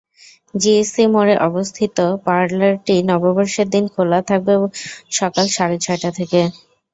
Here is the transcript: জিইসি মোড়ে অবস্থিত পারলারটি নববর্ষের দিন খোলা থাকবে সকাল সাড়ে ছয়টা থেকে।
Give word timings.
জিইসি 0.53 1.03
মোড়ে 1.13 1.35
অবস্থিত 1.47 1.97
পারলারটি 2.25 2.95
নববর্ষের 3.09 3.67
দিন 3.73 3.85
খোলা 3.93 4.19
থাকবে 4.29 4.53
সকাল 5.17 5.45
সাড়ে 5.55 5.77
ছয়টা 5.85 6.09
থেকে। 6.19 6.41